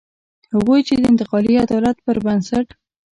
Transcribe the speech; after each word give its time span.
هغوی 0.53 0.79
چې 0.87 0.93
د 0.97 1.03
انتقالي 1.11 1.53
عدالت 1.65 1.97
پر 2.05 2.17
بنسټ. 2.25 2.67